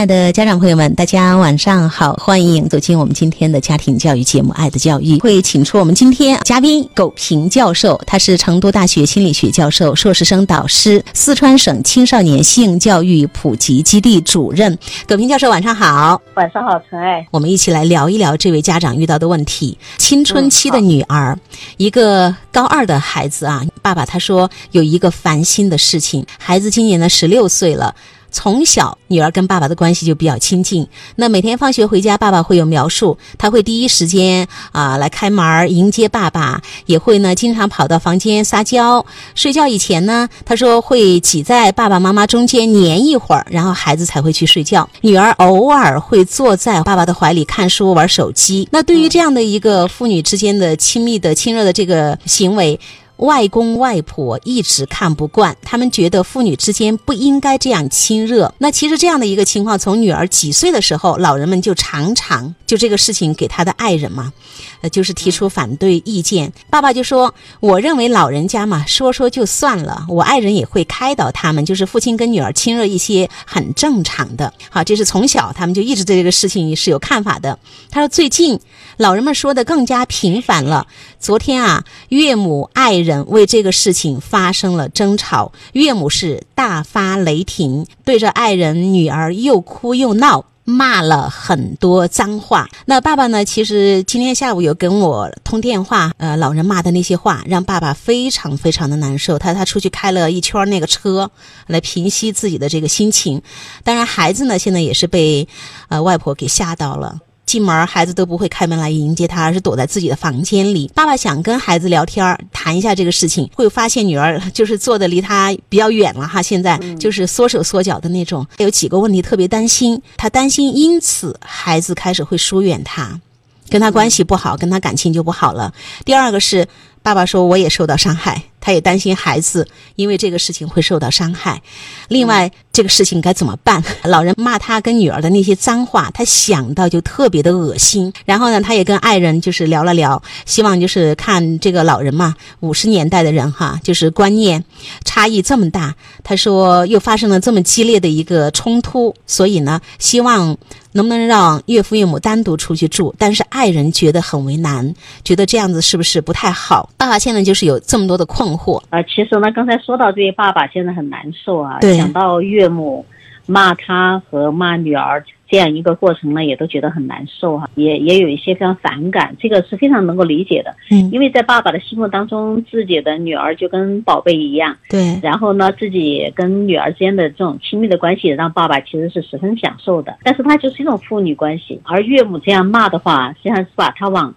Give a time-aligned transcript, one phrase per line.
[0.00, 14.78] 亲爱的家长朋友们，大家晚上好，欢迎走进我们今天的家庭教育节目《爱的教育》，会请出我们今天嘉宾苟平教授，他是成都大学心理学教授、硕士生导师，四川省青少年性教育普及基地主任。
[15.06, 16.18] 苟平教授，晚上好。
[16.32, 17.26] 晚上好，陈爱。
[17.30, 21.38] 我们一起来聊一聊这位家长遇到的问题：青春期的女儿，
[21.76, 27.94] 一个高二的孩子啊，爸爸他说有一个烦心的事情，孩子今年呢十六岁了。
[28.30, 30.86] 从小，女儿跟爸爸的关系就比较亲近。
[31.16, 39.04] 那每天放学回家，爸爸会有描述，他会第一时间啊来开门迎接爸爸，也会呢经常跑到房间撒娇。
[39.34, 44.88] 睡觉以前呢，他说会挤在爸爸妈妈中间黏一会儿，然后孩子才会去睡觉。
[45.00, 48.68] 女儿偶尔会坐在爸爸的怀里看书、玩手机。
[48.70, 52.78] 那对于这样的一个父女之间的亲密的、亲热的这个行为。
[53.20, 58.52] 外公外婆一直看不惯，他们觉得父女之间不应该这样亲热。
[58.58, 64.32] 那其实这样的一个情况，从女儿几岁的时候，老人们就常常就这个事情给他的爱人嘛，
[64.80, 66.52] 呃，就是提出反对意见。
[66.70, 77.58] 爸爸就说：“我认为老人家嘛，说说就算了，我爱人也会开导他们，就是父亲跟女儿亲热一些很正常的。”好，这是从小他们就一直对这个事情是有看法的。
[77.90, 78.58] 他说最近
[78.96, 80.86] 老人们说的更加频繁了。
[81.20, 83.26] 昨天啊，岳母爱人。
[83.28, 92.66] 为这个事情发生了争吵，岳母是大发雷霆，对着爱人女儿又哭又闹，骂了很多脏话。
[92.86, 93.44] 那爸爸呢？
[93.44, 99.38] 其实今天下午有跟我通电话，呃，老人骂的那些话让爸爸非常非常的难受。
[99.38, 101.30] 他他出去开了一圈那个车，
[101.66, 103.42] 来平息自己的这个心情。
[103.84, 105.46] 当然，孩子呢现在也是被
[105.88, 107.20] 呃外婆给吓到了。
[107.50, 110.88] 进门，孩子都不会开门来迎接他，而是躲在自己的房间里。
[110.94, 116.40] 爸爸想跟孩子聊天，谈一下这个事情，会发现女儿就是坐的离他比较远了哈。
[116.40, 123.20] 现在就是缩手缩脚的那种，有几个问题特别担心，他担心因此孩子开始会疏远他，
[123.68, 125.74] 跟他关系不好，跟他感情就不好了。
[126.04, 126.68] 第二个是。
[127.02, 129.66] 爸爸说：“我也受到伤害，他也担心孩子
[129.96, 131.62] 因为这个事情会受到伤害。
[132.08, 133.82] 另外，这个事情该怎么办？
[134.04, 138.12] 老人骂他跟女儿的那些脏话，他想到就特别的恶心。
[138.24, 144.64] 然后呢，他也跟爱人就是聊了聊，希望就是看这个老人嘛，五十年代的人哈，就是观念
[145.04, 145.94] 差异这么大。
[146.22, 150.56] 他说又发生了这么激烈的一个冲突，所以呢，希望。”
[150.92, 153.14] 能不能让岳父岳母单独出去住？
[153.16, 154.92] 但是爱人觉得很为难，
[155.24, 156.90] 觉得这样子是不是不太好？
[156.96, 159.02] 爸爸现在就是有这么多的困惑啊。
[159.02, 163.04] 其实呢，刚才说到这些爸爸现在很难受啊，对，想到岳母
[163.46, 165.24] 骂他和骂女儿。
[165.52, 170.72] 这样一个过程呢，也都觉得很难受哈，也也有一些非常反感，这个是非常能够理解的。
[170.92, 174.76] 嗯，因为在爸爸的心目当中，自己的女儿就跟宝贝一样。
[174.88, 175.18] 对。
[175.20, 180.16] 然后呢，自己跟女儿之间的这种亲密的关系，让爸爸其实是十分享受的。
[180.22, 184.32] 但是他就是一种父女关系，而岳母这样骂的话，实际上是把他往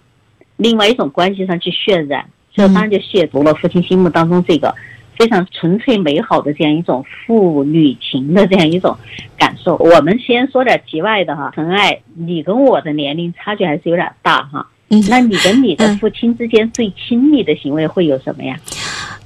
[0.56, 2.24] 另外一种关系上去渲染，
[2.54, 4.74] 这当然就亵渎了父亲心目当中这个。
[5.16, 8.98] 非常纯粹美好的这样一种父女情的这样一种
[9.38, 9.76] 感受。
[9.76, 14.66] 我们先说点题外的哈，陈爱，你跟我的年龄差距还是有点大哈。
[14.88, 18.56] 嗯，那你跟你的父亲之间最亲密的行为会有什么呀？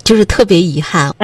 [0.09, 1.15] 就是特别遗憾，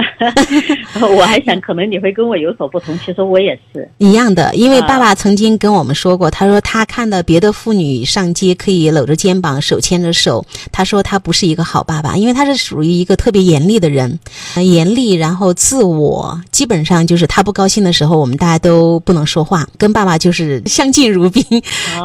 [1.16, 4.54] 我还想可能你会跟我有所不同，其实我也是一样的。
[4.54, 14.18] 因为爸爸曾经跟我们说过，他说他看到别的妇女上街可以搂着肩膀、手牵着手，他说他不是一个好爸爸，因为他是属于一个特别严厉的人，
[14.56, 21.42] 严厉，然后自我，基本上就是他不高兴的时候，我们大家都不能说话，跟爸爸就是相敬如宾，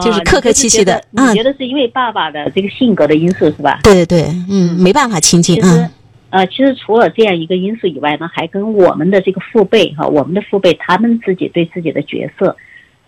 [0.02, 1.04] 就是客客气气的。
[1.12, 3.82] 你觉得是因为爸爸的这个性格的因素是吧？
[3.84, 5.92] 对对对，嗯，没办法亲近嗯。
[6.32, 12.56] 呃，其实除了这样一个因素以外呢，还跟我们的这个父辈哈，我们的父辈他们自己对自己的角色，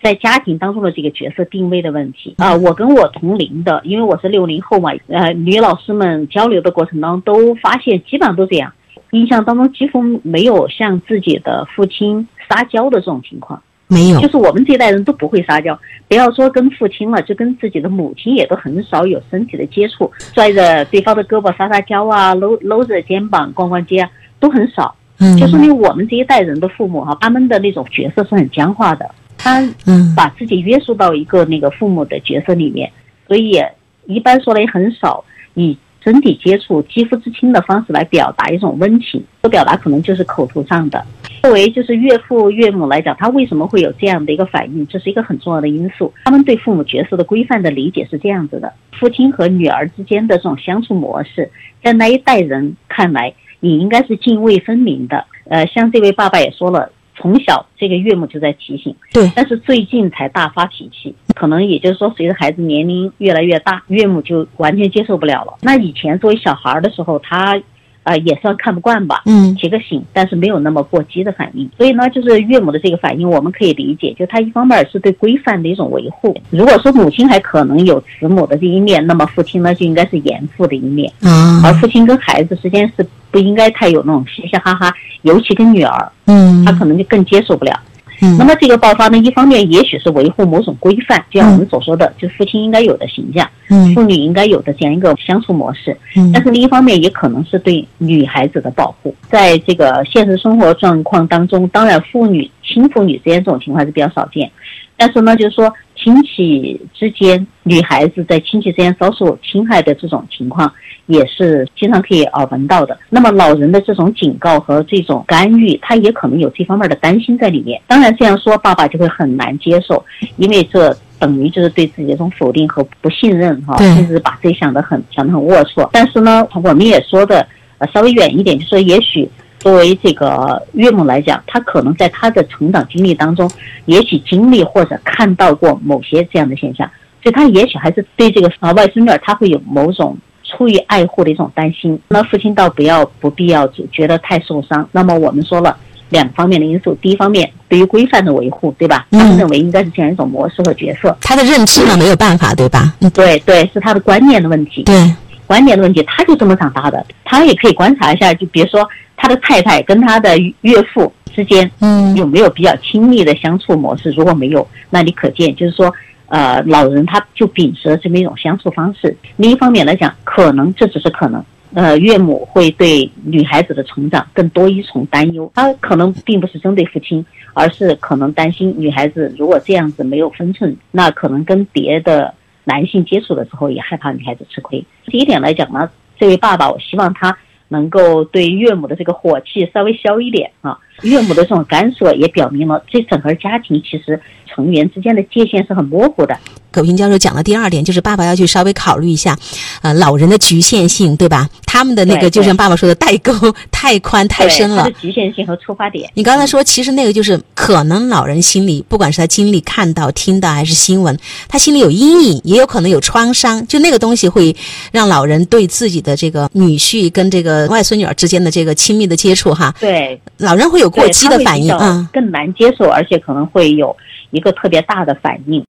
[0.02, 2.56] 在家庭当中的这个角色定位的问题啊。
[2.56, 8.74] 我跟我同龄的，因为我是六零后嘛，呃，女老师们交流的过程当中都发现，基本上都这样，
[9.12, 13.62] 印象当中几乎没有向自己的父亲撒娇的这种情况。
[13.94, 15.78] 没有，就是我们这一代人都不会撒娇，
[16.08, 24.09] 不要说跟父亲了，就跟自己的母亲也都很少有身体的接触，拽着对方的胳膊撒撒娇啊，搂搂着肩膀逛逛街啊，
[24.40, 24.96] 都很少。
[25.20, 32.90] 嗯，就说明我们这一代人的父母哈，他们的那种角色是很僵化的，他嗯把自己约束到一个那个父母的角色里面，
[33.28, 33.61] 所以
[34.05, 35.22] 一般说来也很少
[35.55, 35.78] 以。
[36.03, 41.06] 身体接触、肌肤之亲的方式来表达一种温情，这表达可能就是口头上的。
[41.44, 44.86] 作为就是岳父岳母来讲，他为什么会有这样的一个反应？
[44.88, 46.12] 这是一个很重要的因素。
[46.26, 51.50] 他们对父母角色的规范的理解是这样子的：父亲和女儿之间的这种相处模式，
[51.84, 55.26] 在那一代人看来，你应该是泾渭分明的。
[55.50, 65.53] 呃，像这位爸爸也说了，从小这个岳母就在提醒，对，但是最近才大发脾气，可能也就是说，随着孩子年龄越来越大，岳母就完全接受不了了。
[65.61, 67.61] 那以前作为小孩儿的时候，他。
[68.03, 71.70] 呃，也算看不惯吧，嗯，提个醒，但是没有那么过激的反应。
[71.78, 76.36] 所以呢，就是岳母的这个反应，我们可以理解，就他一方面是对规范的一种维护。
[76.50, 81.12] 如果说母亲还可能有慈母的这一面，那么父亲呢就应该是严父的一面。
[81.22, 87.80] 啊，而父亲跟孩子之间是不应该太有那种嘻嘻哈哈，尤其跟女儿，嗯，他可能就更接受不了。
[88.22, 95.97] 嗯，那么这个爆发呢，一方面也许是维护某种规范，就像我们所说的，就父亲应该有的形象，嗯，父女应该有的这样一个相处模式。
[96.16, 99.14] 嗯，但是另一方面也可能是对女孩子的保护。
[99.29, 104.50] 在这个现实生活状况当中，当然父女亲父女之间这种情况是比较少见，
[104.96, 110.72] 但是呢，就是说亲戚之间，女孩子在亲戚之间遭受侵害的这种情况。
[111.08, 112.98] 也是经常可以耳闻到的。
[113.09, 117.82] 那么老人的这种警告和这种干预，他也可能有这方面的担心在里面。
[117.86, 120.02] 当然这样说，爸爸就会很难接受，
[120.38, 125.90] 因为这等于就是对自己的一种否定和不信任，哈，甚至把自己想得很想得很龌龊。
[125.92, 127.46] 但是呢，我们也说的
[127.80, 129.28] 呃稍微远一点，就说也许
[129.61, 133.49] 作为这个岳母来讲，她可能在她的成长经历当中，
[133.85, 136.90] 也许经历或者看到过某些这样的现象，
[137.23, 140.17] 所以她也许还是对这个啊外孙女儿，他会有某种。
[140.43, 144.85] 出于爱护的一种担心，那父亲倒不要不必要觉得太受伤。
[144.91, 145.78] 那么我们说了
[146.09, 149.07] 两方面的因素，第一方面对于规范的维护，对吧？
[149.11, 151.16] 他们认为应该是这样一种模式和角色。
[151.22, 152.93] 他的认知呢没有办法，对吧？
[152.99, 154.84] 嗯，对对，是他的观念的问题。
[154.84, 155.16] 对，
[155.47, 157.05] 观念的问题，他就这么长大的。
[157.23, 158.85] 他也可以观察一下，就比如说
[159.22, 164.12] 他的太太跟他的岳父之间，嗯，有没有比较亲密的相处模式？
[164.12, 165.94] 如果没有，那你可见就是说。
[166.34, 169.14] 呃，老人他就秉持了这么一种相处方式。
[169.35, 171.44] 另一方面来讲，可能这只是可能。
[171.73, 175.52] 呃，岳母会对女孩子的成长更多一重担忧。
[175.53, 182.34] 她可能并不是针对父亲，而是可能担心女孩子如果这样子没有分寸，那可能跟别的
[182.64, 184.82] 男性接触的时候也害怕女孩子吃亏。
[185.08, 187.38] 第一点来讲呢，这位爸爸，我希望他
[187.72, 190.78] 能够对岳母的这个火气稍微消一点啊。
[191.02, 194.22] 岳母的这种感受也表明了，这整个家庭其实。
[194.53, 196.38] 成员之间的界限是很模糊的。
[196.72, 199.38] 葛平教授讲的第二点就是爸爸要去稍微考虑一下，
[199.82, 201.50] 呃，老人的局限性，对吧？
[201.66, 203.34] 他们的那个就像爸爸说的代沟
[203.72, 204.90] 太宽太深了。
[204.91, 206.09] 局限性和出发点。
[206.16, 213.66] 你刚才说，其实那个就是可能老人心里，不管是他经历、看到、听到还是新闻，他心里有阴影，也有可能有创伤。
[213.67, 214.56] 就那个东西会
[214.91, 223.96] 让老人对自己的这个女婿跟这个外孙女儿之间的这个亲密的接触，哈，对，老人会有过激的反应嗯，更难接受，而且可能会有。
[224.34, 225.59] 一个特别大的反应。